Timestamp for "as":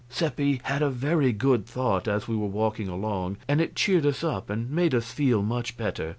2.07-2.27